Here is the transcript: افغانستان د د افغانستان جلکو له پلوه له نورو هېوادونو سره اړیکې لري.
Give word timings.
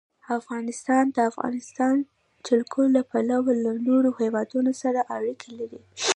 افغانستان 0.39 1.03
د 1.09 1.13
د 1.15 1.17
افغانستان 1.31 1.95
جلکو 2.47 2.81
له 2.95 3.01
پلوه 3.11 3.51
له 3.65 3.71
نورو 3.87 4.09
هېوادونو 4.21 4.71
سره 4.81 4.99
اړیکې 5.15 5.49
لري. 5.59 5.81